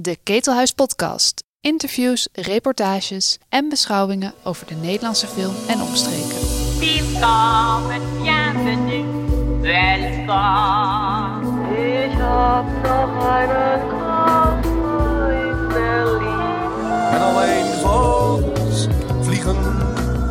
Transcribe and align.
De 0.00 0.18
Ketelhuis 0.22 0.72
Podcast. 0.72 1.42
Interviews, 1.60 2.28
reportages 2.32 3.38
en 3.48 3.68
beschouwingen 3.68 4.34
over 4.42 4.66
de 4.66 4.74
Nederlandse 4.74 5.26
film 5.26 5.54
en 5.68 5.80
omstreken. 5.80 6.36
Willkommen, 6.78 8.00
bienvenue, 8.22 9.04
welkom. 9.60 10.26
Ich 11.76 12.14
hab 12.18 12.64
noch 12.82 13.26
einen 13.26 13.88
Koffer 13.88 15.32
in 15.32 15.68
Berlin. 15.68 17.10
En 17.12 17.20
alleen 17.20 17.66
vogels 17.82 18.86
vliegen 19.20 19.56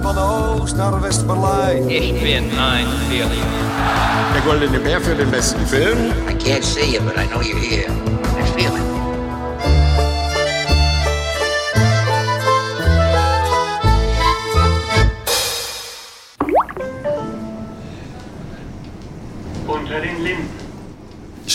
van 0.01 0.17
oost 0.17 0.75
naar 0.75 1.01
West-Berlijn. 1.01 1.89
Ich 1.89 2.21
bin 2.21 2.59
ein 2.59 2.87
Berliner. 3.09 4.31
Der 4.33 4.41
Goldene 4.45 4.79
Bär 4.79 5.01
für 5.01 5.15
den 5.15 5.29
besten 5.29 5.67
Film. 5.67 5.97
I 6.29 6.33
can't 6.33 6.63
see 6.63 6.91
you, 6.91 7.03
but 7.03 7.17
I 7.17 7.27
know 7.27 7.41
you're 7.41 7.59
here. 7.59 7.91
I 8.39 8.45
feel 8.55 8.75
it. 8.75 8.96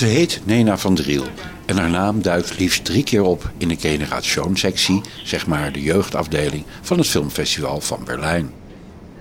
Ze 0.02 0.08
heet 0.08 0.40
Nena 0.44 0.78
van 0.78 0.94
Driel 0.94 1.24
en 1.66 1.76
haar 1.76 1.90
naam 1.90 2.22
duikt 2.22 2.58
liefst 2.58 2.84
drie 2.84 3.02
keer 3.02 3.22
op 3.22 3.50
in 3.56 3.68
de 3.68 3.76
Generation-sectie, 3.76 5.00
zeg 5.24 5.46
maar 5.46 5.72
de 5.72 5.82
jeugdafdeling 5.82 6.64
van 6.80 6.98
het 6.98 7.06
filmfestival 7.06 7.80
van 7.80 8.04
Berlijn. 8.04 8.50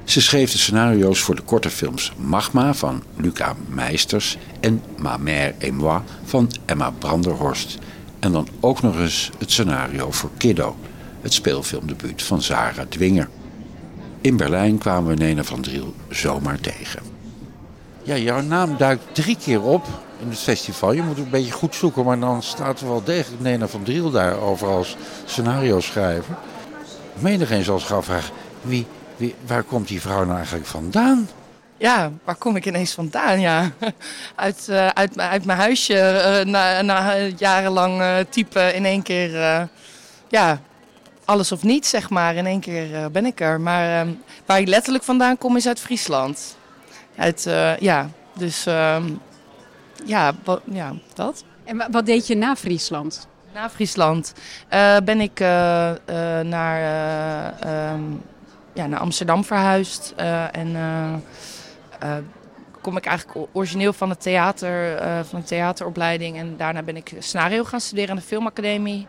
Ze 0.03 0.21
schreef 0.21 0.51
de 0.51 0.57
scenario's 0.57 1.19
voor 1.19 1.35
de 1.35 1.41
korte 1.41 1.69
films 1.69 2.13
Magma 2.17 2.73
van 2.73 3.03
Luca 3.15 3.55
Meisters 3.67 4.37
en 4.59 4.81
Ma 4.97 5.17
mère 5.17 5.53
et 5.57 5.71
moi 5.71 6.01
van 6.23 6.51
Emma 6.65 6.89
Branderhorst. 6.89 7.77
En 8.19 8.31
dan 8.31 8.47
ook 8.59 8.81
nog 8.81 8.99
eens 8.99 9.29
het 9.37 9.51
scenario 9.51 10.11
voor 10.11 10.29
Kiddo, 10.37 10.75
het 11.21 11.33
speelfilmdebuut 11.33 12.23
van 12.23 12.41
Zara 12.41 12.85
Dwinger. 12.89 13.29
In 14.21 14.37
Berlijn 14.37 14.77
kwamen 14.77 15.09
we 15.09 15.23
Nena 15.23 15.43
van 15.43 15.61
Driel 15.61 15.93
zomaar 16.09 16.59
tegen. 16.59 17.20
Ja, 18.03 18.15
jouw 18.17 18.41
naam 18.41 18.77
duikt 18.77 19.03
drie 19.15 19.37
keer 19.43 19.61
op 19.61 19.85
in 20.21 20.29
het 20.29 20.39
festival. 20.39 20.91
Je 20.91 21.01
moet 21.01 21.17
een 21.17 21.29
beetje 21.29 21.51
goed 21.51 21.75
zoeken, 21.75 22.05
maar 22.05 22.19
dan 22.19 22.43
staat 22.43 22.79
er 22.81 22.87
wel 22.87 23.03
degelijk 23.03 23.41
Nena 23.41 23.67
van 23.67 23.83
Driel 23.83 24.11
daarover 24.11 24.67
als 24.67 24.95
scenario 25.25 25.79
schrijver. 25.79 26.35
Menigeen 27.19 27.63
zal 27.63 27.79
zich 27.79 27.91
afvragen, 27.93 28.33
wie, 28.61 28.85
wie, 29.17 29.35
waar 29.45 29.63
komt 29.63 29.87
die 29.87 30.01
vrouw 30.01 30.23
nou 30.23 30.35
eigenlijk 30.35 30.65
vandaan? 30.65 31.29
Ja, 31.77 32.11
waar 32.23 32.35
kom 32.35 32.55
ik 32.55 32.65
ineens 32.65 32.91
vandaan? 32.93 33.39
Ja, 33.39 33.71
uit, 34.35 34.67
eh, 34.69 34.87
uit, 34.87 35.15
mijn- 35.15 35.29
uit 35.29 35.45
mijn 35.45 35.59
huisje 35.59 35.97
eh, 35.99 36.45
na, 36.45 36.81
na 36.81 37.15
jarenlang 37.37 38.01
eh, 38.01 38.15
typen 38.29 38.75
in 38.75 38.85
één 38.85 39.01
keer, 39.01 39.31
ja, 40.29 40.59
alles 41.25 41.51
of 41.51 41.63
niets 41.63 41.89
zeg 41.89 42.09
maar. 42.09 42.35
In 42.35 42.45
één 42.45 42.59
keer 42.59 43.11
ben 43.11 43.25
ik 43.25 43.39
er. 43.39 43.61
Maar 43.61 44.01
eh, 44.01 44.07
waar 44.45 44.59
ik 44.59 44.67
letterlijk 44.67 45.03
vandaan 45.03 45.37
kom 45.37 45.57
is 45.57 45.67
uit 45.67 45.79
Friesland. 45.79 46.55
Uit, 47.17 47.45
eh, 47.45 47.77
ja, 47.77 48.09
dus 48.37 48.65
ehm, 48.65 49.03
ja, 50.05 50.33
wat, 50.43 50.61
ja, 50.71 50.93
dat. 51.13 51.43
En 51.63 51.77
wa- 51.77 51.87
wat 51.91 52.05
deed 52.05 52.27
je 52.27 52.35
na 52.35 52.55
Friesland? 52.55 53.27
Na 53.53 53.69
Friesland 53.69 54.33
eh, 54.67 54.97
ben 55.03 55.21
ik 55.21 55.39
eh, 55.39 55.47
naar, 56.41 56.81
eh, 56.81 57.91
ehm, 57.91 58.01
ja, 58.73 58.85
naar 58.87 58.99
Amsterdam 58.99 59.43
verhuisd. 59.43 60.13
en 60.51 60.75
kom 62.81 62.97
ik 62.97 63.05
eigenlijk 63.05 63.47
origineel 63.51 63.93
van 63.93 64.09
het 64.09 64.21
theater, 64.21 64.97
van 65.25 65.39
een 65.39 65.45
theateropleiding. 65.45 66.37
En 66.37 66.57
daarna 66.57 66.81
ben 66.83 66.95
ik 66.95 67.13
scenario 67.19 67.63
gaan 67.63 67.81
studeren 67.81 68.09
aan 68.09 68.15
de 68.15 68.21
filmacademie. 68.21 69.07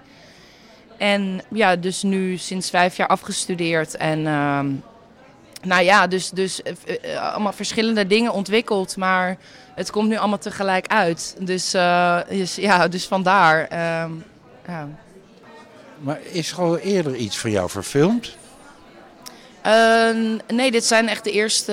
En 0.99 1.41
ja, 1.51 1.77
dus 1.77 2.03
nu 2.03 2.37
sinds 2.37 2.71
vijf 2.71 2.97
jaar 2.97 3.09
afgestudeerd. 3.09 3.97
En 3.97 4.27
ehm, 4.27 4.71
nou 5.63 5.83
ja, 5.85 6.07
dus, 6.07 6.31
dus 6.31 6.63
eh, 6.63 6.73
eh, 7.15 7.33
allemaal 7.33 7.53
verschillende 7.53 8.07
dingen 8.07 8.33
ontwikkeld. 8.33 8.97
Maar 8.97 9.37
het 9.75 9.91
komt 9.91 10.09
nu 10.09 10.17
allemaal 10.17 10.39
tegelijk 10.39 10.87
uit. 10.87 11.37
Dus, 11.39 11.75
eh, 11.75 12.19
dus 12.29 12.55
ja, 12.55 12.89
dus 12.89 13.07
vandaar. 13.07 13.67
ehm, 13.69 14.11
ja. 14.67 14.89
Maar 15.99 16.19
is 16.31 16.51
er 16.51 16.59
al 16.59 16.79
eerder 16.79 17.15
iets 17.15 17.39
van 17.39 17.51
jou 17.51 17.71
verfilmd? 17.71 18.37
Eh, 19.63 20.09
nee, 20.49 20.71
dit 20.71 20.85
zijn 20.85 21.09
echt 21.09 21.25
de 21.25 21.31
eerste, 21.31 21.73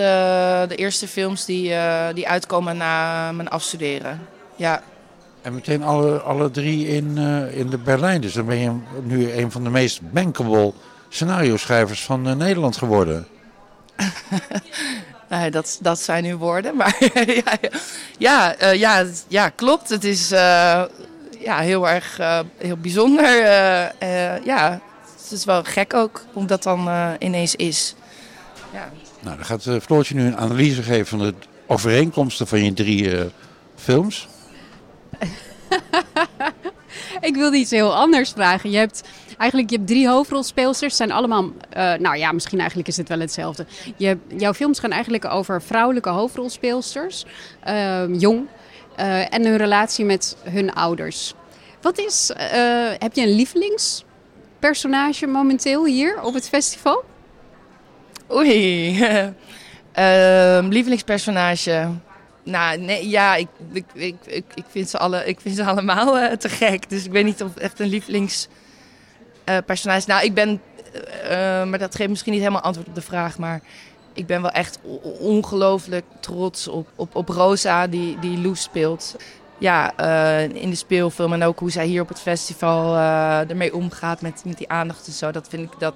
de 0.68 0.76
eerste 0.76 1.08
films 1.08 1.46
die, 1.46 1.74
eh, 1.74 2.14
die 2.14 2.28
uitkomen 2.28 2.78
na 2.78 3.32
mijn 3.32 3.50
afstuderen. 3.50 4.28
Ja. 4.56 4.82
En 5.42 5.54
meteen 5.54 5.84
alle, 5.84 6.20
alle 6.20 6.52
drie 6.52 6.88
in, 6.88 7.18
eh, 7.18 7.58
in 7.58 7.70
de 7.70 7.78
Berlijn. 7.78 8.22
Dus 8.22 8.34
dan 8.34 8.46
ben 8.46 8.58
je 8.58 8.72
nu 9.04 9.32
een 9.32 9.52
van 9.52 9.64
de 9.64 9.70
meest 9.70 10.12
bankable 10.12 10.74
scenario-schrijvers 11.10 12.04
van 12.04 12.28
eh, 12.28 12.36
Nederland 12.36 12.78
geworden. 12.78 13.28
Nee, 15.30 15.52
dat, 15.52 15.78
dat 15.82 16.00
zijn 16.00 16.26
uw 16.26 16.38
woorden. 16.38 16.76
Maar 16.76 16.98
ja, 17.46 17.58
ja, 18.18 18.56
eh, 18.56 18.74
ja, 18.80 19.06
ja, 19.28 19.50
klopt. 19.50 19.90
Het 19.90 20.04
is 20.04 20.32
eh, 20.32 20.84
ja, 21.40 21.60
heel 21.60 21.90
erg 21.90 22.20
eh, 22.20 22.40
heel 22.58 22.78
bijzonder. 22.78 23.26
eh, 23.44 23.86
eh, 24.36 24.44
ja, 24.46 24.82
het 25.22 25.32
is 25.32 25.46
wel 25.46 25.64
gek 25.64 25.94
ook, 25.94 26.24
hoe 26.34 26.46
dat 26.46 26.64
dan 26.64 26.88
eh, 26.88 27.10
ineens 27.20 27.56
is. 27.56 27.96
Ja. 28.74 28.90
Nou, 29.20 29.36
dan 29.36 29.46
gaat 29.46 29.68
Floortje 29.84 30.16
nu 30.16 30.26
een 30.26 30.38
analyse 30.38 30.84
geven 30.84 31.08
van 31.08 31.20
de 31.20 31.34
overeenkomsten 31.68 32.48
van 32.48 32.64
je 32.64 32.74
drie 32.74 33.18
eh, 33.18 33.26
films. 33.76 34.28
Ik 37.22 37.36
wilde 37.36 37.58
iets 37.58 37.72
heel 37.72 37.96
anders 37.96 38.32
vragen. 38.32 38.72
Je 38.72 38.78
hebt 38.78 39.02
eigenlijk 39.40 39.70
je 39.70 39.76
hebt 39.76 39.88
drie 39.88 40.08
hoofdrolspeelsters. 40.08 40.96
zijn 40.96 41.12
allemaal, 41.12 41.52
eh, 41.70 41.94
nou 41.94 42.18
ja, 42.18 42.32
misschien 42.32 42.60
eigenlijk 42.60 42.90
is 42.90 42.98
het 42.98 43.10
wel 43.10 43.20
hetzelfde. 43.20 43.66
Je, 43.98 44.18
jouw 44.38 44.54
films 44.54 44.80
gaan 44.80 44.92
eigenlijk 44.92 45.26
over 45.26 45.62
vrouwelijke 45.62 46.10
hoofdrolspeelsters, 46.10 47.26
ehm, 47.64 48.14
jong, 48.14 48.48
eh, 48.96 49.34
en 49.34 49.46
hun 49.46 49.58
relatie 49.58 50.06
met 50.06 50.38
hun 50.44 50.74
ouders. 50.74 51.34
Wat 51.82 51.98
is, 51.98 52.32
eh, 52.36 52.92
heb 52.98 53.14
je 53.14 53.22
een 53.22 53.36
lievelingspersonage 53.36 55.28
momenteel 55.28 55.86
hier 55.86 56.22
op 56.22 56.34
het 56.34 56.50
festival? 56.50 57.04
Oei. 58.32 58.98
Ehm, 59.92 60.68
lievelingspersonage. 60.68 61.90
Nou, 62.44 62.78
nee, 62.78 63.10
ja, 63.10 63.36
ik, 63.36 63.48
ik, 63.72 63.86
ik, 63.94 64.16
ik, 64.54 64.64
vind 64.70 64.90
ze 64.90 64.98
alle, 64.98 65.26
ik 65.26 65.40
vind 65.40 65.56
ze 65.56 65.64
allemaal 65.64 66.38
te 66.38 66.50
gek. 66.50 66.90
Dus 66.90 67.06
ik 67.06 67.12
weet 67.12 67.26
niet 67.26 67.44
of 67.44 67.56
echt 67.56 67.80
een 67.80 67.88
lievelingspersonage. 69.50 70.08
nou, 70.08 70.24
ik 70.24 70.34
ben, 70.34 70.62
eh, 70.94 71.62
eh, 71.62 71.68
maar 71.68 71.80
dat 71.80 71.96
geeft 71.96 72.10
misschien 72.10 72.32
niet 72.32 72.42
helemaal 72.42 72.62
antwoord 72.62 72.88
op 72.88 72.96
de 72.96 73.02
vraag. 73.02 73.38
Maar 73.38 73.62
ik 74.14 74.26
ben 74.26 74.42
wel 74.42 74.52
echt 74.52 74.80
ongelooflijk 75.20 76.06
trots 76.20 76.68
op, 76.68 76.88
op, 76.96 77.16
op 77.16 77.30
Rosa, 77.30 77.88
die, 77.88 78.20
die 78.20 78.38
Loes 78.38 78.62
speelt. 78.62 79.16
Ja, 79.58 79.96
eh, 79.96 80.62
in 80.62 80.70
de 80.70 80.76
speelfilm 80.76 81.34
en 81.34 81.44
ook 81.44 81.60
hoe 81.60 81.72
zij 81.72 81.86
hier 81.86 82.02
op 82.02 82.08
het 82.08 82.20
festival 82.20 82.96
eh, 82.96 83.50
ermee 83.50 83.76
omgaat 83.76 84.22
met, 84.22 84.42
met 84.46 84.58
die 84.58 84.70
aandacht 84.70 85.08
en 85.08 85.14
zo. 85.14 85.32
Dat 85.32 85.48
vind 85.48 85.74
ik, 85.74 85.80
dat, 85.80 85.94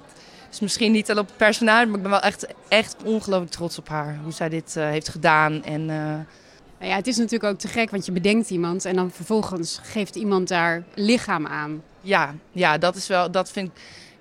is 0.54 0.60
misschien 0.60 0.92
niet 0.92 1.10
al 1.10 1.18
op 1.18 1.26
het 1.26 1.36
personage, 1.36 1.86
maar 1.86 1.96
ik 1.96 2.02
ben 2.02 2.10
wel 2.10 2.20
echt, 2.20 2.46
echt 2.68 2.96
ongelooflijk 3.04 3.50
trots 3.52 3.78
op 3.78 3.88
haar. 3.88 4.18
Hoe 4.22 4.32
zij 4.32 4.48
dit 4.48 4.76
eh, 4.76 4.88
heeft 4.88 5.08
gedaan. 5.08 5.64
En 5.64 5.90
eh, 5.90 5.96
Nou 6.84 6.96
ja, 6.96 7.02
het 7.02 7.12
is 7.12 7.16
natuurlijk 7.16 7.52
ook 7.52 7.58
te 7.58 7.68
gek, 7.68 7.90
want 7.90 8.06
je 8.06 8.12
bedenkt 8.12 8.50
iemand 8.50 8.84
en 8.84 8.96
dan 8.96 9.10
vervolgens 9.10 9.80
geeft 9.82 10.16
iemand 10.16 10.48
daar 10.48 10.82
lichaam 10.94 11.46
aan. 11.46 11.82
ja, 12.00 12.34
ja, 12.52 12.78
dat 12.78 12.96
is 12.96 13.06
wel, 13.06 13.30
dat 13.30 13.50
vind 13.50 13.68
ik 13.68 13.72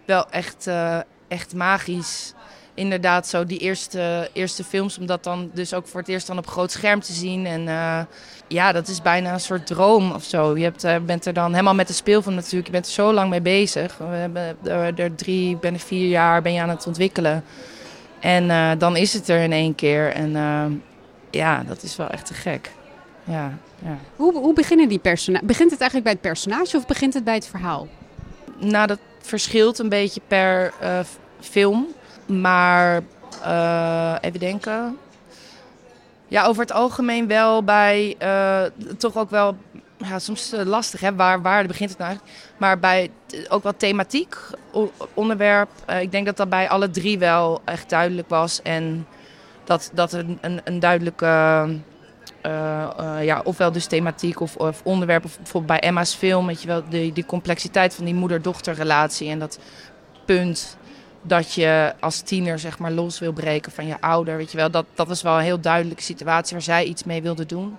wel 0.05 0.29
echt, 0.29 0.67
eh, 0.67 0.99
echt 1.27 1.55
magisch. 1.55 2.33
Inderdaad, 2.73 3.27
zo 3.27 3.45
die 3.45 3.59
eerste, 3.59 4.29
eerste 4.33 4.63
films, 4.63 4.97
om 4.97 5.05
dat 5.05 5.23
dan 5.23 5.51
dus 5.53 5.73
ook 5.73 5.87
voor 5.87 5.99
het 5.99 6.09
eerst 6.09 6.27
dan 6.27 6.37
op 6.37 6.47
groot 6.47 6.71
scherm 6.71 6.99
te 6.99 7.13
zien. 7.13 7.45
En 7.45 7.67
eh, 7.67 7.99
ja, 8.47 8.71
dat 8.71 8.87
is 8.87 9.01
bijna 9.01 9.33
een 9.33 9.39
soort 9.39 9.67
droom 9.67 10.11
of 10.11 10.23
zo. 10.23 10.57
Je 10.57 10.63
hebt, 10.63 10.83
eh, 10.83 10.95
bent 11.05 11.25
er 11.25 11.33
dan 11.33 11.51
helemaal 11.51 11.75
met 11.75 11.87
de 11.87 11.93
speelfilm 11.93 12.35
natuurlijk, 12.35 12.65
je 12.65 12.71
bent 12.71 12.85
er 12.85 12.91
zo 12.91 13.13
lang 13.13 13.29
mee 13.29 13.41
bezig. 13.41 13.97
We 13.97 14.03
hebben 14.05 14.57
er, 14.63 14.99
er 14.99 15.15
drie, 15.15 15.57
bijna 15.57 15.77
vier 15.77 16.07
jaar 16.07 16.41
ben 16.41 16.53
je 16.53 16.61
aan 16.61 16.69
het 16.69 16.87
ontwikkelen. 16.87 17.43
En 18.19 18.77
dan 18.77 18.95
is 18.95 19.13
het 19.13 19.27
er 19.27 19.41
in 19.41 19.51
één 19.51 19.75
keer. 19.75 20.11
En 20.11 20.35
ja, 21.33 21.63
dat 21.63 21.83
is 21.83 21.95
wel 21.95 22.07
echt 22.07 22.25
te 22.25 22.33
gek. 22.33 22.71
Ja, 23.23 23.57
ja. 23.83 23.97
Hoe, 24.15 24.33
hoe 24.37 24.53
beginnen 24.53 24.89
die 24.89 24.99
personages? 24.99 25.47
Begint 25.47 25.71
het 25.71 25.81
eigenlijk 25.81 26.03
bij 26.03 26.19
het 26.21 26.33
personage 26.33 26.77
of 26.77 26.85
begint 26.85 27.13
het 27.13 27.23
bij 27.23 27.33
het 27.33 27.47
verhaal? 27.47 27.87
Nou, 28.59 28.87
dat 28.87 28.99
verschilt 29.19 29.79
een 29.79 29.89
beetje 29.89 30.21
per 30.27 30.73
eh, 30.79 30.99
film. 31.39 31.87
Maar 32.25 33.01
eh, 33.43 34.15
even 34.21 34.39
denken. 34.39 34.97
Ja, 36.27 36.45
over 36.45 36.61
het 36.61 36.71
algemeen 36.71 37.27
wel 37.27 37.63
bij 37.63 38.15
eh, 38.17 38.63
toch 38.97 39.17
ook 39.17 39.29
wel. 39.29 39.57
Ja, 39.97 40.19
soms 40.19 40.53
lastig, 40.63 40.99
hè? 40.99 41.15
Waar, 41.15 41.41
waar 41.41 41.65
begint 41.65 41.89
het 41.89 41.99
nou 41.99 42.09
eigenlijk? 42.09 42.39
Maar 42.57 42.79
bij 42.79 43.11
ook 43.49 43.63
wel 43.63 43.77
thematiek, 43.77 44.37
onderwerp. 45.13 45.69
Ik 45.99 46.11
denk 46.11 46.25
dat 46.25 46.37
dat 46.37 46.49
bij 46.49 46.69
alle 46.69 46.89
drie 46.89 47.19
wel 47.19 47.61
echt 47.65 47.89
duidelijk 47.89 48.29
was. 48.29 48.61
En 48.61 49.07
dat, 49.63 49.91
dat 49.93 50.13
een, 50.13 50.37
een, 50.41 50.61
een 50.63 50.79
duidelijke 50.79 51.25
eh, 52.43 52.83
eh, 52.97 53.23
ja, 53.23 53.41
ofwel 53.43 53.71
dus 53.71 53.85
thematiek 53.85 54.39
of, 54.39 54.55
of 54.55 54.81
onderwerp. 54.83 55.21
Bijvoorbeeld 55.21 55.65
bij 55.65 55.79
Emma's 55.79 56.13
film, 56.13 56.47
weet 56.47 56.61
je 56.61 56.67
wel, 56.67 56.83
die, 56.89 57.13
die 57.13 57.25
complexiteit 57.25 57.95
van 57.95 58.05
die 58.05 58.13
moeder-dochterrelatie. 58.13 59.29
En 59.29 59.39
dat 59.39 59.59
punt 60.25 60.77
dat 61.21 61.53
je 61.53 61.93
als 61.99 62.21
tiener 62.21 62.59
zeg 62.59 62.79
maar 62.79 62.91
los 62.91 63.19
wil 63.19 63.33
breken 63.33 63.71
van 63.71 63.87
je 63.87 64.01
ouder. 64.01 64.37
Weet 64.37 64.51
je 64.51 64.57
wel, 64.57 64.71
dat, 64.71 64.85
dat 64.93 65.07
was 65.07 65.21
wel 65.21 65.37
een 65.37 65.43
heel 65.43 65.59
duidelijke 65.59 66.03
situatie 66.03 66.53
waar 66.53 66.61
zij 66.61 66.83
iets 66.83 67.03
mee 67.03 67.21
wilde 67.21 67.45
doen. 67.45 67.77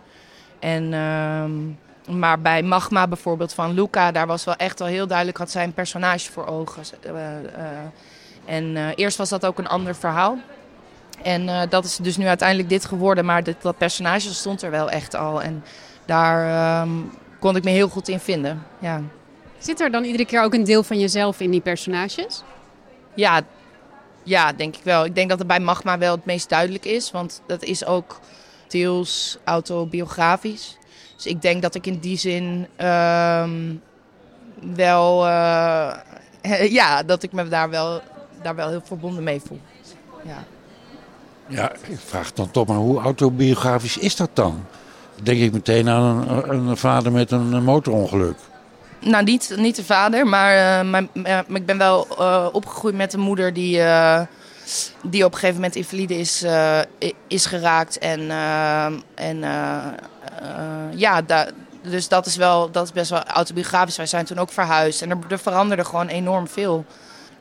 En, 0.58 0.92
ehm, 0.92 2.18
maar 2.18 2.40
bij 2.40 2.62
Magma 2.62 3.08
bijvoorbeeld 3.08 3.52
van 3.52 3.74
Luca, 3.74 4.12
daar 4.12 4.26
was 4.26 4.44
wel 4.44 4.56
echt 4.56 4.78
wel 4.78 4.88
heel 4.88 5.06
duidelijk, 5.06 5.38
had 5.38 5.50
zij 5.50 5.64
een 5.64 5.72
personage 5.72 6.32
voor 6.32 6.46
ogen. 6.46 6.82
Uh, 7.06 7.12
en 8.44 8.92
eerst 8.94 9.16
was 9.16 9.28
dat 9.28 9.46
ook 9.46 9.58
een 9.58 9.66
ander 9.66 9.94
verhaal. 9.94 10.38
En 11.22 11.42
uh, 11.42 11.62
dat 11.68 11.84
is 11.84 11.96
dus 11.96 12.16
nu 12.16 12.26
uiteindelijk 12.26 12.68
dit 12.68 12.84
geworden. 12.84 13.24
Maar 13.24 13.42
dit, 13.42 13.56
dat 13.62 13.78
personage 13.78 14.34
stond 14.34 14.62
er 14.62 14.70
wel 14.70 14.90
echt 14.90 15.14
al. 15.14 15.42
En 15.42 15.64
daar 16.04 16.80
um, 16.82 17.12
kon 17.38 17.56
ik 17.56 17.64
me 17.64 17.70
heel 17.70 17.88
goed 17.88 18.08
in 18.08 18.20
vinden. 18.20 18.62
Ja. 18.78 19.02
Zit 19.58 19.80
er 19.80 19.90
dan 19.90 20.04
iedere 20.04 20.26
keer 20.26 20.42
ook 20.42 20.54
een 20.54 20.64
deel 20.64 20.82
van 20.82 20.98
jezelf 20.98 21.40
in 21.40 21.50
die 21.50 21.60
personages? 21.60 22.42
Ja, 23.14 23.42
ja, 24.22 24.52
denk 24.52 24.76
ik 24.76 24.84
wel. 24.84 25.04
Ik 25.04 25.14
denk 25.14 25.28
dat 25.28 25.38
het 25.38 25.46
bij 25.46 25.60
Magma 25.60 25.98
wel 25.98 26.14
het 26.14 26.24
meest 26.24 26.48
duidelijk 26.48 26.84
is. 26.84 27.10
Want 27.10 27.42
dat 27.46 27.62
is 27.62 27.84
ook 27.84 28.20
deels 28.68 29.38
autobiografisch. 29.44 30.78
Dus 31.16 31.26
ik 31.26 31.42
denk 31.42 31.62
dat 31.62 31.74
ik 31.74 31.86
in 31.86 31.98
die 31.98 32.16
zin 32.16 32.66
um, 32.86 33.82
wel... 34.74 35.26
Uh, 35.26 35.96
ja, 36.78 37.02
dat 37.02 37.22
ik 37.22 37.32
me 37.32 37.48
daar 37.48 37.70
wel, 37.70 38.00
daar 38.42 38.54
wel 38.54 38.68
heel 38.68 38.82
verbonden 38.84 39.22
mee 39.22 39.40
voel. 39.40 39.60
Ja. 40.22 40.44
Ja, 41.48 41.72
ik 41.72 41.98
vraag 42.04 42.32
dan 42.32 42.50
toch 42.50 42.66
maar 42.66 42.76
hoe 42.76 43.00
autobiografisch 43.00 43.98
is 43.98 44.16
dat 44.16 44.30
dan? 44.32 44.64
Denk 45.22 45.40
ik 45.40 45.52
meteen 45.52 45.88
aan 45.88 46.28
een, 46.48 46.76
vader 46.76 47.12
met 47.12 47.30
een 47.30 47.64
motorongeluk. 47.64 48.36
Nou, 49.00 49.24
niet, 49.24 49.54
niet 49.56 49.76
de 49.76 49.84
vader, 49.84 50.26
maar, 50.26 50.84
uh, 50.84 50.90
maar, 50.90 51.44
ik 51.52 51.66
ben 51.66 51.78
wel 51.78 52.06
uh, 52.10 52.46
opgegroeid 52.52 52.94
met 52.94 53.12
een 53.12 53.20
moeder 53.20 53.52
die, 53.52 53.76
uh, 53.78 54.20
die 55.02 55.24
op 55.24 55.32
een 55.32 55.38
gegeven 55.38 55.54
moment 55.54 55.76
invalide 55.76 56.18
is, 56.18 56.44
is 57.26 57.46
geraakt. 57.46 57.98
En, 57.98 58.30
en 59.14 59.38
ja, 60.94 61.22
dus 61.82 62.08
dat 62.08 62.26
is, 62.26 62.36
wel, 62.36 62.70
dat 62.70 62.84
is 62.84 62.92
best 62.92 63.10
wel 63.10 63.22
autobiografisch. 63.22 63.96
Wij 63.96 64.06
zijn 64.06 64.24
toen 64.24 64.38
ook 64.38 64.52
verhuisd 64.52 65.02
en 65.02 65.10
er 65.28 65.38
veranderde 65.38 65.84
gewoon 65.84 66.08
enorm 66.08 66.48
veel. 66.48 66.84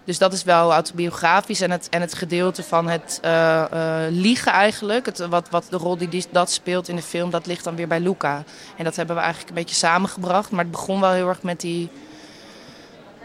Dus 0.06 0.18
dat 0.18 0.34
is 0.34 0.44
wel 0.44 0.74
autobiografisch. 0.74 1.62
En 1.62 1.72
het, 1.72 1.90
en 1.90 2.02
het 2.02 2.14
gedeelte 2.14 2.64
van 2.64 2.88
het 2.88 3.20
uh, 3.26 3.66
uh, 3.74 3.96
liegen 4.10 4.52
eigenlijk, 4.52 5.06
het, 5.06 5.28
wat, 5.28 5.50
wat 5.50 5.66
de 5.70 5.78
rol 5.78 5.98
die, 5.98 6.26
dat 6.32 6.52
speelt 6.52 6.88
in 6.88 6.96
de 6.96 7.02
film, 7.02 7.30
dat 7.30 7.46
ligt 7.46 7.64
dan 7.64 7.76
weer 7.76 7.88
bij 7.88 8.00
Luca. 8.00 8.44
En 8.78 8.84
dat 8.84 8.96
hebben 8.96 9.16
we 9.16 9.22
eigenlijk 9.22 9.50
een 9.50 9.64
beetje 9.64 9.76
samengebracht. 9.76 10.52
Maar 10.52 10.64
het 10.64 10.72
begon 10.72 11.00
wel 11.00 11.12
heel 11.12 11.28
erg 11.28 11.42
met 11.42 11.62
die, 11.62 11.90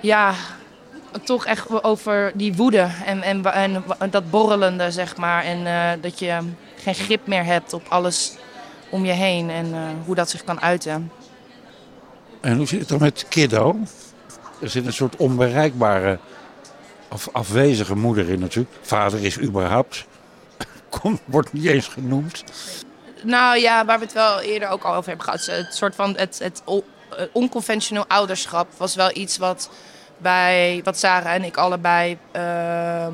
ja, 0.00 0.34
toch 1.24 1.46
echt 1.46 1.82
over 1.82 2.32
die 2.34 2.54
woede 2.54 2.88
en, 3.04 3.22
en, 3.22 3.44
en 3.98 4.10
dat 4.10 4.30
borrelende, 4.30 4.90
zeg 4.90 5.16
maar. 5.16 5.44
En 5.44 5.58
uh, 5.58 6.02
dat 6.02 6.18
je 6.18 6.38
geen 6.76 6.94
grip 6.94 7.26
meer 7.26 7.44
hebt 7.44 7.72
op 7.72 7.86
alles 7.88 8.36
om 8.90 9.04
je 9.04 9.12
heen 9.12 9.50
en 9.50 9.74
hoe 10.04 10.14
dat 10.14 10.30
zich 10.30 10.44
kan 10.44 10.60
uiten. 10.60 11.10
En 12.40 12.56
hoe 12.56 12.66
zit 12.66 12.80
het 12.80 12.88
dan 12.88 12.98
met 12.98 13.26
Kiddo? 13.28 13.76
Er 14.60 14.68
zit 14.68 14.86
een 14.86 14.92
soort 14.92 15.16
onbereikbare 15.16 16.18
af, 17.08 17.28
afwezige 17.32 17.96
moeder 17.96 18.28
in 18.28 18.40
natuurlijk. 18.40 18.76
Vader 18.80 19.24
is 19.24 19.40
überhaupt, 19.40 20.06
Kom, 21.00 21.18
wordt 21.24 21.52
niet 21.52 21.64
eens 21.64 21.88
genoemd. 21.88 22.44
Nou 23.22 23.58
ja, 23.58 23.84
waar 23.84 23.98
we 23.98 24.04
het 24.04 24.14
wel 24.14 24.40
eerder 24.40 24.68
ook 24.68 24.82
al 24.82 24.94
over 24.94 25.08
hebben 25.08 25.24
gehad. 25.24 25.46
Het 25.46 25.74
soort 25.74 25.94
van 25.94 26.16
het, 26.16 26.38
het 26.38 26.62
onconventioneel 27.32 28.06
ouderschap 28.06 28.68
was 28.76 28.94
wel 28.94 29.10
iets 29.12 29.38
wat 29.38 29.70
bij 30.18 30.80
wat 30.84 30.98
Sarah 30.98 31.34
en 31.34 31.44
ik 31.44 31.56
allebei 31.56 32.18
uh, 32.36 33.06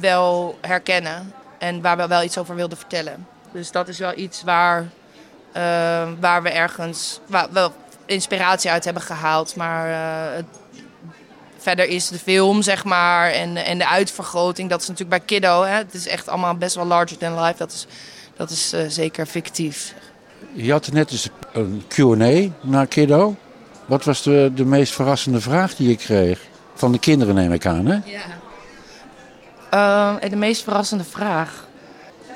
wel 0.00 0.58
herkennen. 0.60 1.32
En 1.58 1.82
waar 1.82 1.96
we 1.96 2.06
wel 2.06 2.22
iets 2.22 2.38
over 2.38 2.54
wilden 2.54 2.78
vertellen. 2.78 3.26
Dus 3.52 3.70
dat 3.70 3.88
is 3.88 3.98
wel 3.98 4.18
iets 4.18 4.42
waar, 4.42 4.80
uh, 4.80 6.08
waar 6.20 6.42
we 6.42 6.50
ergens 6.50 7.20
wel 7.50 7.72
inspiratie 8.06 8.70
uit 8.70 8.84
hebben 8.84 9.02
gehaald. 9.02 9.56
Maar 9.56 9.88
het, 10.34 10.46
verder 11.60 11.88
is 11.88 12.08
de 12.08 12.18
film, 12.18 12.62
zeg 12.62 12.84
maar, 12.84 13.30
en, 13.30 13.56
en 13.56 13.78
de 13.78 13.88
uitvergroting, 13.88 14.70
dat 14.70 14.80
is 14.80 14.88
natuurlijk 14.88 15.16
bij 15.16 15.26
Kiddo. 15.26 15.62
Hè? 15.62 15.74
Het 15.74 15.94
is 15.94 16.08
echt 16.08 16.28
allemaal 16.28 16.54
best 16.54 16.74
wel 16.74 16.84
larger 16.84 17.18
than 17.18 17.42
life. 17.42 17.56
Dat 17.56 17.72
is, 17.72 17.86
dat 18.36 18.50
is 18.50 18.74
uh, 18.74 18.80
zeker 18.88 19.26
fictief. 19.26 19.94
Je 20.52 20.72
had 20.72 20.92
net 20.92 21.10
eens 21.10 21.28
een 21.52 21.84
Q&A 21.88 22.48
naar 22.60 22.86
Kiddo. 22.86 23.36
Wat 23.86 24.04
was 24.04 24.22
de, 24.22 24.52
de 24.54 24.64
meest 24.64 24.92
verrassende 24.92 25.40
vraag 25.40 25.74
die 25.74 25.88
je 25.88 25.96
kreeg? 25.96 26.40
Van 26.74 26.92
de 26.92 26.98
kinderen 26.98 27.34
neem 27.34 27.52
ik 27.52 27.66
aan, 27.66 27.86
hè? 27.86 27.98
Ja. 28.04 28.20
Uh, 30.22 30.30
de 30.30 30.36
meest 30.36 30.62
verrassende 30.62 31.04
vraag? 31.04 31.66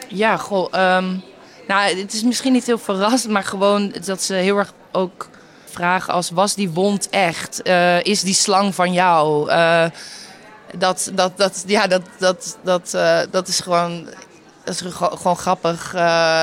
Ja, 0.09 0.37
goh. 0.37 0.97
Um, 0.97 1.23
nou, 1.67 1.97
het 1.97 2.13
is 2.13 2.23
misschien 2.23 2.53
niet 2.53 2.67
heel 2.67 2.79
verrassend, 2.79 3.33
maar 3.33 3.45
gewoon 3.45 3.95
dat 4.05 4.23
ze 4.23 4.35
heel 4.35 4.57
erg 4.57 4.73
ook 4.93 5.29
vragen 5.75 6.13
als 6.13 6.31
was 6.31 6.55
die 6.55 6.71
wond 6.71 7.09
echt? 7.11 7.61
Uh, 7.65 8.03
is 8.03 8.23
die 8.23 8.35
slang 8.35 8.75
van 8.75 8.93
jou? 8.93 9.51
Uh, 9.51 9.87
dat, 10.77 11.11
dat, 11.15 11.37
dat, 11.37 11.65
ja, 11.67 11.87
dat, 11.87 12.03
dat, 12.19 12.59
dat, 12.63 12.93
uh, 12.95 13.21
dat 13.31 13.49
is 13.49 13.61
gewoon. 13.61 14.09
Dat 14.65 14.75
is 14.75 14.83
gewoon 14.95 15.37
grappig. 15.37 15.91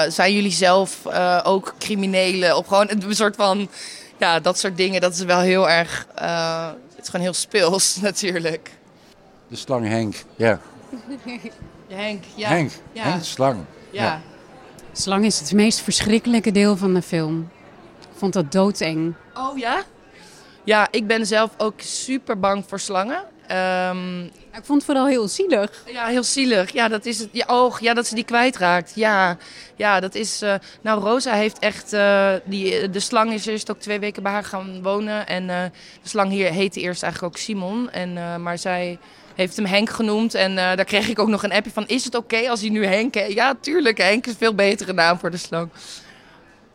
zijn 0.07 0.33
jullie 0.33 0.51
zelf 0.51 0.98
ook 1.44 1.74
criminelen? 1.80 2.57
Of 2.57 2.68
gewoon 2.68 2.89
een 2.89 3.16
soort 3.16 3.36
van. 3.36 3.69
Ja, 4.18 4.39
dat 4.39 4.60
soort 4.60 4.78
dingen. 4.78 5.01
Dat 5.01 5.13
is 5.13 5.24
wel 5.24 5.39
heel 5.39 5.69
erg. 5.69 6.07
het 6.16 7.01
is 7.01 7.06
gewoon 7.06 7.22
heel 7.22 7.34
speels 7.34 7.95
natuurlijk. 8.01 8.72
De 9.48 9.56
slang 9.56 9.88
Henk, 9.88 10.16
ja. 10.36 10.60
Henk, 11.88 12.24
ja. 12.36 12.48
Henk, 12.48 12.72
ja. 12.94 13.04
Henk, 13.04 13.24
slang. 13.24 13.66
Ja. 13.92 14.04
ja. 14.04 14.22
Slang 14.92 15.25
is 15.25 15.39
het 15.39 15.54
meest 15.54 15.80
verschrikkelijke 15.80 16.51
deel 16.51 16.77
van 16.77 16.94
de 16.94 17.01
film. 17.01 17.50
Vond 18.22 18.34
dat 18.34 18.52
doodeng. 18.52 19.14
Oh 19.34 19.58
ja? 19.58 19.84
Ja, 20.64 20.88
ik 20.92 21.08
ben 21.08 21.26
zelf 21.26 21.52
ook 21.58 21.82
super 21.82 22.40
bang 22.40 22.64
voor 22.68 22.80
slangen. 22.80 23.24
Um, 23.90 24.24
ik 24.26 24.64
vond 24.64 24.82
het 24.82 24.84
vooral 24.84 25.08
heel 25.08 25.28
zielig. 25.28 25.84
Ja, 25.86 26.06
heel 26.06 26.24
zielig. 26.24 26.72
Ja, 26.72 26.88
dat 26.88 27.06
is 27.06 27.20
het. 27.20 27.30
Ja, 27.32 27.46
oh, 27.48 27.80
ja, 27.80 27.94
dat 27.94 28.08
ze 28.08 28.16
die 28.16 28.24
kwijtraakt. 28.24 28.92
Ja, 28.96 29.38
ja 29.76 30.00
dat 30.00 30.16
is. 30.16 30.44
Uh, 30.44 30.54
nou, 30.82 31.02
Rosa 31.02 31.34
heeft 31.34 31.60
echt. 31.60 31.94
Uh, 31.94 32.34
die, 32.44 32.90
de 32.90 33.00
slang 33.00 33.34
is 33.34 33.46
eerst 33.46 33.72
ook 33.72 33.80
twee 33.80 34.00
weken 34.00 34.24
bij 34.24 34.32
haar 34.32 34.44
gaan 34.44 34.82
wonen. 34.84 35.28
En 35.28 35.44
uh, 35.44 35.64
de 36.02 36.10
slang 36.10 36.32
hier 36.32 36.52
heette 36.52 36.80
eerst 36.80 37.04
eigenlijk 37.04 37.34
ook 37.34 37.42
Simon. 37.42 37.92
En, 37.92 38.42
maar 38.42 38.58
zij 38.58 39.00
heeft 39.36 39.56
hem 39.56 39.66
Henk 39.66 39.90
genoemd. 39.90 40.34
En 40.34 40.56
daar 40.56 40.86
kreeg 40.86 41.10
ik 41.10 41.20
ook 41.20 41.28
nog 41.28 41.44
een 41.44 41.54
appje 41.54 41.72
van: 41.72 41.88
Is 41.88 42.04
het 42.04 42.16
oké 42.16 42.36
okay 42.36 42.48
als 42.48 42.62
hij 42.62 42.70
nu 42.70 42.86
Henk 42.86 43.13
heet? 43.13 43.34
Ja, 43.34 43.54
tuurlijk. 43.62 43.98
Henk 43.98 44.25
is 44.25 44.32
een 44.32 44.38
veel 44.38 44.56
betere 44.56 44.94
naam 44.94 45.20
voor 45.20 45.32
de 45.32 45.38
slang. 45.38 45.70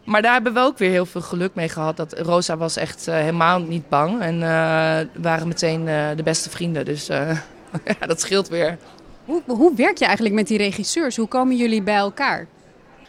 Maar 0.06 0.22
daar 0.22 0.32
hebben 0.32 0.54
we 0.54 0.60
ook 0.60 0.78
weer 0.78 0.90
heel 0.90 1.06
veel 1.06 1.20
geluk 1.20 1.54
mee 1.54 1.68
gehad. 1.68 1.96
Dat 1.96 2.18
Rosa 2.18 2.56
was 2.56 2.76
echt 2.76 3.08
uh, 3.08 3.14
helemaal 3.14 3.60
niet 3.60 3.88
bang. 3.88 4.20
En 4.20 4.34
uh, 4.34 5.22
waren 5.22 5.48
meteen 5.48 5.80
uh, 5.80 6.08
de 6.16 6.22
beste 6.22 6.50
vrienden. 6.50 6.84
Dus 6.84 7.06
ja, 8.00 8.06
dat 8.06 8.20
scheelt 8.20 8.48
weer. 8.48 8.78
Hoe, 9.24 9.42
hoe 9.46 9.74
werk 9.74 9.98
je 9.98 10.04
eigenlijk 10.04 10.34
met 10.34 10.46
die 10.46 10.58
regisseurs? 10.58 11.16
Hoe 11.16 11.26
komen 11.26 11.56
jullie 11.56 11.82
bij 11.82 11.96
elkaar? 11.96 12.46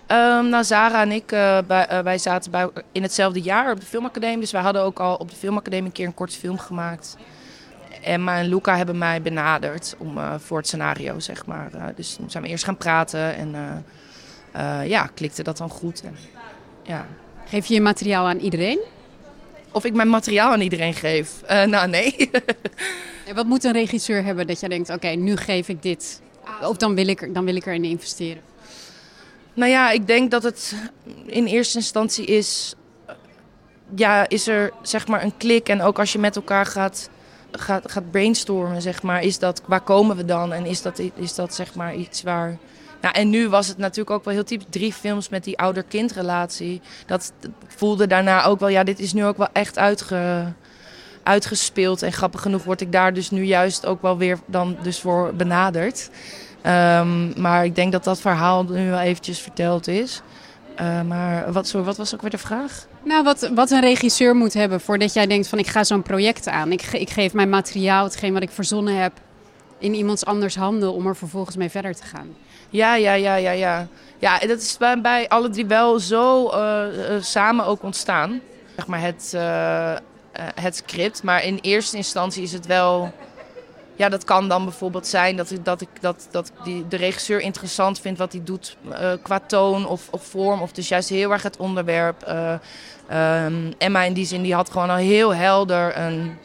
Um, 0.07 0.49
nou, 0.49 0.63
Zara 0.63 1.01
en 1.01 1.11
ik, 1.11 1.27
bij, 1.67 2.03
wij 2.03 2.17
zaten 2.17 2.51
bij, 2.51 2.69
in 2.91 3.01
hetzelfde 3.01 3.41
jaar 3.41 3.71
op 3.71 3.79
de 3.79 3.85
filmacademie. 3.85 4.39
Dus 4.39 4.51
wij 4.51 4.61
hadden 4.61 4.81
ook 4.81 4.99
al 4.99 5.15
op 5.15 5.29
de 5.29 5.35
filmacademie 5.35 5.85
een 5.85 5.91
keer 5.91 6.05
een 6.05 6.13
korte 6.13 6.37
film 6.37 6.57
gemaakt. 6.57 7.17
Emma 8.01 8.37
en 8.37 8.47
Luca 8.47 8.77
hebben 8.77 8.97
mij 8.97 9.21
benaderd 9.21 9.95
om, 9.97 10.17
voor 10.37 10.57
het 10.57 10.67
scenario, 10.67 11.19
zeg 11.19 11.45
maar. 11.45 11.69
dus 11.95 12.15
toen 12.15 12.29
zijn 12.29 12.43
we 12.43 12.49
eerst 12.49 12.63
gaan 12.63 12.77
praten 12.77 13.35
en 13.35 13.55
ja, 14.87 15.09
klikte 15.13 15.43
dat 15.43 15.57
dan 15.57 15.69
goed. 15.69 16.01
En, 16.03 16.15
ja. 16.87 17.07
Geef 17.45 17.65
je 17.65 17.73
je 17.73 17.81
materiaal 17.81 18.27
aan 18.27 18.39
iedereen? 18.39 18.79
Of 19.71 19.85
ik 19.85 19.93
mijn 19.93 20.09
materiaal 20.09 20.51
aan 20.51 20.61
iedereen 20.61 20.93
geef? 20.93 21.31
Uh, 21.43 21.63
nou, 21.63 21.87
nee. 21.87 22.29
en 23.27 23.35
wat 23.35 23.45
moet 23.45 23.63
een 23.63 23.73
regisseur 23.73 24.23
hebben 24.23 24.47
dat 24.47 24.59
je 24.59 24.69
denkt, 24.69 24.89
oké, 24.89 24.97
okay, 24.97 25.15
nu 25.15 25.35
geef 25.35 25.69
ik 25.69 25.81
dit. 25.81 26.21
Of 26.61 26.77
dan 26.77 26.95
wil, 26.95 27.07
ik 27.07 27.21
er, 27.21 27.33
dan 27.33 27.45
wil 27.45 27.55
ik 27.55 27.65
erin 27.65 27.83
investeren? 27.83 28.41
Nou 29.53 29.71
ja, 29.71 29.91
ik 29.91 30.07
denk 30.07 30.31
dat 30.31 30.43
het 30.43 30.75
in 31.25 31.45
eerste 31.45 31.77
instantie 31.77 32.25
is... 32.25 32.75
Ja, 33.95 34.29
is 34.29 34.47
er 34.47 34.71
zeg 34.81 35.07
maar 35.07 35.23
een 35.23 35.37
klik. 35.37 35.69
En 35.69 35.81
ook 35.81 35.99
als 35.99 36.11
je 36.11 36.19
met 36.19 36.35
elkaar 36.35 36.65
gaat, 36.65 37.09
gaat, 37.51 37.91
gaat 37.91 38.11
brainstormen, 38.11 38.81
zeg 38.81 39.03
maar... 39.03 39.23
Is 39.23 39.39
dat, 39.39 39.61
waar 39.65 39.81
komen 39.81 40.15
we 40.15 40.25
dan? 40.25 40.53
En 40.53 40.65
is 40.65 40.81
dat, 40.81 41.01
is 41.15 41.35
dat 41.35 41.55
zeg 41.55 41.75
maar 41.75 41.95
iets 41.95 42.23
waar 42.23 42.57
nou, 43.01 43.15
en 43.15 43.29
nu 43.29 43.49
was 43.49 43.67
het 43.67 43.77
natuurlijk 43.77 44.09
ook 44.09 44.23
wel 44.23 44.33
heel 44.33 44.43
typisch. 44.43 44.67
Drie 44.69 44.93
films 44.93 45.29
met 45.29 45.43
die 45.43 45.57
ouder-kindrelatie. 45.57 46.81
Dat 47.05 47.33
voelde 47.67 48.07
daarna 48.07 48.43
ook 48.43 48.59
wel, 48.59 48.69
ja, 48.69 48.83
dit 48.83 48.99
is 48.99 49.13
nu 49.13 49.25
ook 49.25 49.37
wel 49.37 49.49
echt 49.53 49.77
uitge, 49.77 50.53
uitgespeeld. 51.23 52.01
En 52.01 52.13
grappig 52.13 52.41
genoeg 52.41 52.63
word 52.63 52.81
ik 52.81 52.91
daar 52.91 53.13
dus 53.13 53.29
nu 53.29 53.43
juist 53.43 53.85
ook 53.85 54.01
wel 54.01 54.17
weer 54.17 54.39
dan 54.45 54.77
dus 54.81 54.99
voor 54.99 55.33
benaderd. 55.35 56.09
Um, 56.65 57.33
maar 57.41 57.65
ik 57.65 57.75
denk 57.75 57.91
dat 57.91 58.03
dat 58.03 58.21
verhaal 58.21 58.63
nu 58.63 58.89
wel 58.89 58.99
eventjes 58.99 59.39
verteld 59.39 59.87
is. 59.87 60.21
Eh, 60.75 61.01
maar 61.01 61.51
wat, 61.51 61.67
sorry, 61.67 61.85
wat 61.85 61.97
was 61.97 62.13
ook 62.13 62.21
weer 62.21 62.29
de 62.29 62.37
vraag? 62.37 62.87
Nou, 63.03 63.23
wat, 63.23 63.49
wat 63.55 63.71
een 63.71 63.81
regisseur 63.81 64.35
moet 64.35 64.53
hebben 64.53 64.81
voordat 64.81 65.13
jij 65.13 65.27
denkt 65.27 65.47
van 65.47 65.59
ik 65.59 65.67
ga 65.67 65.83
zo'n 65.83 66.01
project 66.01 66.47
aan. 66.47 66.71
Ik, 66.71 66.81
ik 66.81 67.09
geef 67.09 67.33
mijn 67.33 67.49
materiaal, 67.49 68.03
hetgeen 68.03 68.33
wat 68.33 68.41
ik 68.41 68.49
verzonnen 68.49 69.01
heb, 69.01 69.11
in 69.77 69.93
iemands 69.93 70.25
anders 70.25 70.55
handen 70.55 70.93
om 70.93 71.07
er 71.07 71.15
vervolgens 71.15 71.55
mee 71.55 71.69
verder 71.69 71.95
te 71.95 72.03
gaan. 72.03 72.35
Ja, 72.69 72.95
ja, 72.95 73.13
ja, 73.13 73.35
ja, 73.35 73.51
ja. 73.51 73.87
Ja, 74.19 74.39
dat 74.39 74.59
is 74.59 74.77
bij, 75.01 75.29
alle 75.29 75.49
drie 75.49 75.65
wel 75.65 75.99
zo 75.99 76.49
eh, 76.49 77.15
eh, 77.15 77.23
samen 77.23 77.65
ook 77.65 77.83
ontstaan. 77.83 78.41
Zeg 78.75 78.87
maar 78.87 79.01
het, 79.01 79.31
eh, 79.35 79.93
het 80.61 80.75
script. 80.75 81.23
Maar 81.23 81.43
in 81.43 81.59
eerste 81.61 81.97
instantie 81.97 82.43
is 82.43 82.53
het 82.53 82.65
wel... 82.65 83.13
Ja, 83.95 84.09
dat 84.09 84.23
kan 84.23 84.47
dan 84.47 84.63
bijvoorbeeld 84.63 85.07
zijn 85.07 85.35
dat 85.35 85.51
ik, 85.51 85.65
dat 85.65 85.81
ik 85.81 85.89
dat, 85.99 86.27
dat 86.31 86.51
die, 86.63 86.87
de 86.87 86.97
regisseur 86.97 87.39
interessant 87.39 87.99
vindt 87.99 88.19
wat 88.19 88.31
hij 88.31 88.41
doet 88.43 88.77
qua 89.21 89.39
toon 89.39 89.87
of, 89.87 90.07
of 90.11 90.23
vorm. 90.23 90.61
Of 90.61 90.71
dus 90.71 90.87
juist 90.87 91.09
heel 91.09 91.31
erg 91.31 91.43
het 91.43 91.57
onderwerp. 91.57 92.23
Eh, 92.23 92.53
ehm, 93.07 93.71
Emma 93.77 94.03
in 94.03 94.13
die 94.13 94.25
zin, 94.25 94.41
die 94.41 94.53
had 94.53 94.69
gewoon 94.69 94.89
al 94.89 94.95
heel 94.95 95.35
helder 95.35 95.97
een, 95.97 96.37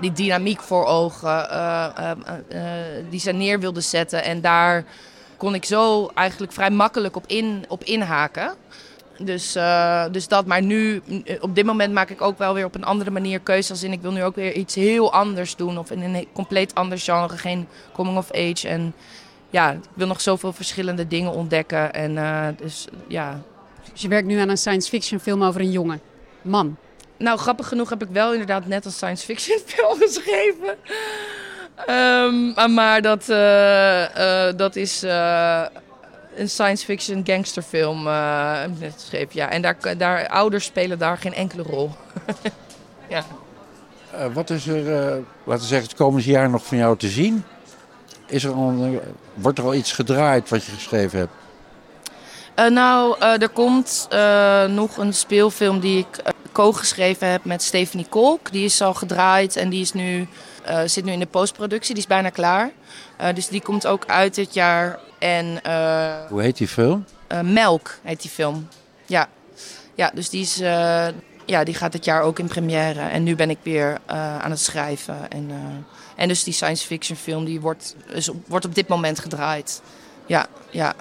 die 0.00 0.12
dynamiek 0.12 0.60
voor 0.60 0.84
ogen. 0.84 1.50
eh, 1.50 1.86
eh, 1.96 2.10
eh, 2.48 3.04
die 3.10 3.20
ze 3.20 3.32
neer 3.32 3.60
wilde 3.60 3.80
zetten. 3.80 4.24
En 4.24 4.40
daar 4.40 4.84
kon 5.36 5.54
ik 5.54 5.64
zo 5.64 6.10
eigenlijk 6.14 6.52
vrij 6.52 6.70
makkelijk 6.70 7.16
op, 7.16 7.26
in, 7.26 7.64
op 7.68 7.84
inhaken. 7.84 8.54
Dus, 9.18 9.52
dus 10.12 10.28
dat. 10.28 10.46
Maar 10.46 10.62
nu, 10.62 11.02
op 11.40 11.54
dit 11.54 11.64
moment 11.64 11.92
maak 11.92 12.10
ik 12.10 12.20
ook 12.20 12.38
wel 12.38 12.54
weer 12.54 12.64
op 12.64 12.74
een 12.74 12.84
andere 12.84 13.10
manier 13.10 13.40
keuzes. 13.40 13.82
In, 13.82 13.92
ik 13.92 14.00
wil 14.00 14.12
nu 14.12 14.24
ook 14.24 14.34
weer 14.34 14.52
iets 14.52 14.74
heel 14.74 15.12
anders 15.12 15.56
doen. 15.56 15.78
Of 15.78 15.90
in 15.90 16.02
een 16.02 16.26
compleet 16.32 16.74
ander 16.74 16.98
genre. 16.98 17.36
Geen 17.36 17.68
coming 17.92 18.16
of 18.16 18.32
age. 18.32 18.68
En 18.68 18.94
ja, 19.50 19.70
ik 19.72 19.78
wil 19.94 20.06
nog 20.06 20.20
zoveel 20.20 20.52
verschillende 20.52 21.06
dingen 21.06 21.32
ontdekken. 21.32 21.92
En 21.92 22.14
dus 22.56 22.86
ja. 23.08 23.40
Dus 23.92 24.02
je 24.02 24.08
werkt 24.08 24.26
nu 24.26 24.38
aan 24.38 24.48
een 24.48 24.58
science 24.58 24.88
fiction 24.88 25.20
film 25.20 25.42
over 25.44 25.60
een 25.60 25.70
jongen, 25.70 26.00
man. 26.42 26.76
Nou, 27.18 27.38
grappig 27.38 27.68
genoeg 27.68 27.90
heb 27.90 28.02
ik 28.02 28.08
wel 28.12 28.32
inderdaad 28.32 28.66
net 28.66 28.84
een 28.84 28.92
science 28.92 29.24
fiction 29.24 29.58
film 29.66 29.98
geschreven. 29.98 30.76
Ehm, 31.86 32.74
maar 32.74 33.02
dat, 33.02 33.28
eh, 33.28 34.48
eh, 34.48 34.56
dat 34.56 34.76
is 34.76 35.02
eh, 35.02 35.62
een 36.36 36.48
science 36.48 36.84
fiction 36.84 37.22
gangsterfilm. 37.26 38.02
net 38.78 38.92
geschreven, 38.94 39.30
ja. 39.32 39.50
En 39.50 39.62
daar, 39.62 39.76
daar, 39.96 40.28
ouders 40.28 40.64
spelen 40.64 40.98
daar 40.98 41.18
geen 41.18 41.34
enkele 41.34 41.62
rol. 41.62 41.90
ja. 43.08 43.24
Wat 44.32 44.50
is 44.50 44.66
er, 44.66 44.84
laten 45.44 45.62
we 45.62 45.68
zeggen, 45.68 45.88
het 45.88 45.96
komende 45.96 46.30
jaar 46.30 46.50
nog 46.50 46.66
van 46.66 46.76
jou 46.76 46.96
te 46.96 47.08
zien? 47.08 47.44
Is 48.26 48.44
er 48.44 48.52
al, 48.52 49.00
wordt 49.34 49.58
er 49.58 49.64
al 49.64 49.74
iets 49.74 49.92
gedraaid 49.92 50.48
wat 50.48 50.64
je 50.64 50.72
geschreven 50.72 51.18
hebt? 51.18 51.32
Nou, 52.72 53.18
er 53.18 53.48
komt 53.48 54.08
nog 54.68 54.96
een 54.96 55.14
speelfilm 55.14 55.80
die 55.80 55.98
ik 55.98 56.22
co-geschreven 56.62 57.28
heb 57.28 57.44
met 57.44 57.62
Stephanie 57.62 58.06
Kolk. 58.08 58.50
Die 58.52 58.64
is 58.64 58.82
al 58.82 58.94
gedraaid 58.94 59.56
en 59.56 59.68
die 59.68 59.80
is 59.80 59.92
nu, 59.92 60.26
eh, 60.64 60.80
zit 60.84 61.04
nu 61.04 61.12
in 61.12 61.18
de 61.18 61.26
postproductie. 61.26 61.94
Die 61.94 62.02
is 62.02 62.08
bijna 62.08 62.28
klaar. 62.30 62.70
Eh, 63.16 63.34
dus 63.34 63.48
die 63.48 63.62
komt 63.62 63.86
ook 63.86 64.06
uit 64.06 64.34
dit 64.34 64.54
jaar. 64.54 64.98
En 65.18 65.62
eh, 65.62 66.26
Hoe 66.28 66.42
heet 66.42 66.56
die 66.56 66.68
film? 66.68 67.04
Melk 67.42 67.98
heet 68.02 68.22
die 68.22 68.30
film. 68.30 68.68
Ja, 69.06 69.28
ja 69.94 70.10
dus 70.14 70.28
die, 70.28 70.40
is, 70.40 70.56
ja, 71.46 71.64
die 71.64 71.74
gaat 71.74 71.92
dit 71.92 72.04
jaar 72.04 72.22
ook 72.22 72.38
in 72.38 72.46
première. 72.46 73.00
En 73.00 73.22
nu 73.22 73.36
ben 73.36 73.50
ik 73.50 73.58
weer 73.62 73.98
aan 74.40 74.50
het 74.50 74.60
schrijven. 74.60 75.30
En, 75.30 75.50
en 76.16 76.28
dus 76.28 76.44
die 76.44 76.54
science 76.54 76.86
fiction 76.86 77.16
film 77.16 77.44
die 77.44 77.60
wordt, 77.60 77.96
is 78.06 78.28
op- 78.28 78.46
wordt 78.46 78.64
op 78.64 78.74
dit 78.74 78.88
moment 78.88 79.18
gedraaid. 79.18 79.82
Ja, 80.26 80.46
ja. 80.70 80.94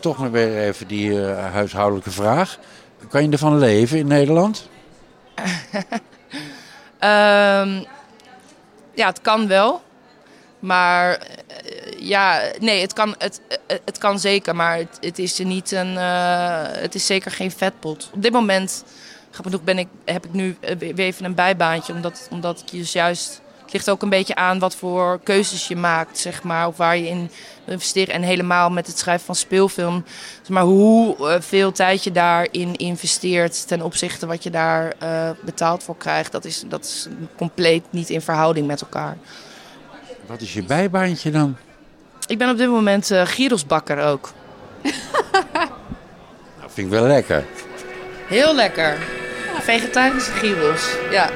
Toch 0.00 0.18
nog 0.18 0.30
weer 0.30 0.58
even 0.58 0.86
die 0.86 1.18
huishoudelijke 1.30 2.10
vraag. 2.10 2.58
Kan 3.08 3.22
je 3.22 3.28
ervan 3.30 3.58
leven 3.58 3.98
in 3.98 4.06
Nederland? 4.06 4.68
Ehm, 6.98 7.82
ja, 8.94 9.06
het 9.06 9.20
kan 9.20 9.46
wel. 9.48 9.82
Maar 10.58 11.12
eh, 11.12 11.98
ja, 11.98 12.40
nee, 12.60 12.80
het 12.80 12.92
kan, 12.92 13.14
het, 13.18 13.40
eh, 13.66 13.76
het 13.84 13.98
kan 13.98 14.18
zeker. 14.18 14.56
Maar 14.56 14.76
het, 14.76 14.98
het 15.00 15.18
is 15.18 15.38
niet 15.38 15.72
een. 15.72 15.96
eh, 15.96 16.62
het 16.62 16.94
is 16.94 17.06
zeker 17.06 17.30
geen 17.30 17.50
vetpot. 17.50 18.10
Op 18.14 18.22
dit 18.22 18.32
moment, 18.32 18.84
grappig 19.30 19.52
genoeg, 19.52 19.62
ben 19.64 19.78
ik, 19.78 19.88
heb 20.04 20.24
ik 20.24 20.32
nu 20.32 20.56
weer 20.78 20.98
even 20.98 21.24
een 21.24 21.34
bijbaantje. 21.34 21.92
Omdat, 21.92 22.28
omdat 22.30 22.60
ik 22.60 22.70
dus 22.70 22.92
juist. 22.92 23.40
Het 23.68 23.76
ligt 23.76 23.90
ook 23.90 24.02
een 24.02 24.08
beetje 24.08 24.34
aan 24.34 24.58
wat 24.58 24.76
voor 24.76 25.20
keuzes 25.22 25.68
je 25.68 25.76
maakt, 25.76 26.18
zeg 26.18 26.42
maar. 26.42 26.66
Of 26.66 26.76
waar 26.76 26.96
je 26.96 27.08
in 27.08 27.30
investeert. 27.64 28.08
En 28.08 28.22
helemaal 28.22 28.70
met 28.70 28.86
het 28.86 28.98
schrijven 28.98 29.26
van 29.26 29.34
speelfilm. 29.34 30.04
Zeg 30.40 30.48
maar 30.48 30.62
hoe 30.62 31.16
eh, 31.28 31.40
veel 31.40 31.72
tijd 31.72 32.04
je 32.04 32.12
daarin 32.12 32.76
investeert 32.76 33.68
ten 33.68 33.82
opzichte 33.82 34.26
wat 34.26 34.42
je 34.42 34.50
daar 34.50 34.92
eh, 34.98 35.30
betaald 35.40 35.82
voor 35.82 35.96
krijgt. 35.96 36.32
Dat 36.32 36.44
is, 36.44 36.64
dat 36.66 36.84
is 36.84 37.08
compleet 37.36 37.84
niet 37.90 38.10
in 38.10 38.20
verhouding 38.20 38.66
met 38.66 38.80
elkaar. 38.80 39.16
Wat 40.26 40.40
is 40.40 40.52
je 40.54 40.62
bijbaantje 40.62 41.30
dan? 41.30 41.56
Ik 42.26 42.38
ben 42.38 42.50
op 42.50 42.56
dit 42.56 42.68
moment 42.68 43.10
gyros-bakker 43.24 44.04
ook. 44.04 44.30
Nou, 46.58 46.70
vind 46.70 46.86
ik 46.86 46.92
wel 46.92 47.06
lekker. 47.06 47.44
Heel 48.26 48.54
lekker. 48.54 48.98
Vegetarische 49.60 50.32
gyros. 50.32 50.94
Ja. 51.10 51.30